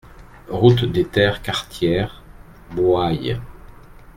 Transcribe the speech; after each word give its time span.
Route 0.49 0.85
des 0.85 1.05
Terres 1.05 1.43
Quartières, 1.43 2.23
Bouaye 2.71 3.39